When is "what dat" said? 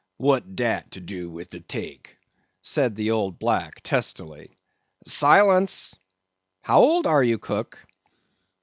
0.17-0.89